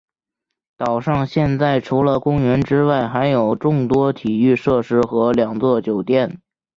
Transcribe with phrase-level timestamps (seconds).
[0.77, 6.41] 岛上现在除了公园之外还有众多体育设施和两座酒店。